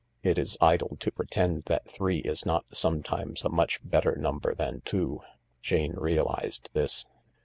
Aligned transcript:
It 0.23 0.39
is 0.39 0.57
idle 0.59 0.97
to 0.99 1.11
pretend 1.11 1.65
that 1.65 1.87
three 1.87 2.21
is 2.21 2.43
not 2.43 2.65
sometimes 2.73 3.45
a 3.45 3.49
much 3.49 3.81
better 3.87 4.15
number 4.15 4.55
than 4.55 4.81
two. 4.83 5.21
Jane 5.61 5.93
realised 5.95 6.71
this. 6.73 7.05